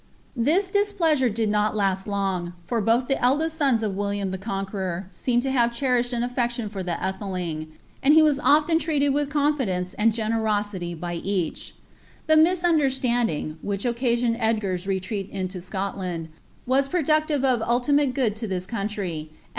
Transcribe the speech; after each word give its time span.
This 0.35 0.67
displeasure 0.69 1.29
did 1.29 1.47
not 1.51 1.75
lost 1.75 2.07
long, 2.07 2.53
for 2.63 2.81
both 2.81 3.07
the 3.07 3.21
eldest 3.23 3.61
soni 3.61 3.83
of 3.83 3.95
William 3.95 4.31
the 4.31 4.39
Conqueror 4.39 5.05
seem 5.11 5.41
lo 5.41 5.51
have 5.51 5.71
cherished 5.71 6.11
an 6.11 6.27
afiection 6.27 6.71
for 6.71 6.81
the 6.81 6.93
Aihc 6.93 7.21
ling, 7.31 7.67
and 8.01 8.15
he 8.15 8.23
was 8.23 8.39
often 8.39 8.79
treated 8.79 9.09
with 9.09 9.29
confidence 9.29 9.93
and 9.93 10.11
generosity 10.11 10.95
by 10.95 11.17
a^ 11.19 11.71
The 12.25 12.35
misunderstanding, 12.35 13.59
which 13.61 13.85
occasioned 13.85 14.37
Edgar's 14.39 14.87
retreat 14.87 15.29
into 15.29 15.59
Ssutlaadr" 15.59 15.85
'Seethe 16.65 16.65
precoflinB 16.65 16.65
Mtmmi, 16.65 16.65
Life 16.65 16.91
o7 16.91 17.61
MaUIJn 17.61 18.11
ofFlnndM*! 18.11 19.29